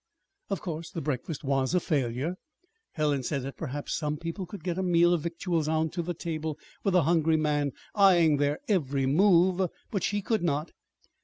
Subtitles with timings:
[0.49, 2.33] Of course the breakfast was a failure.
[2.93, 6.15] Helen said that perhaps some people could get a meal of victuals on to the
[6.15, 10.71] table, with a hungry man eyeing their every move, but she could not.